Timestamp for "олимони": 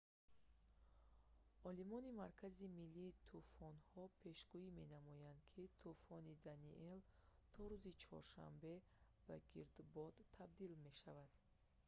1.69-2.09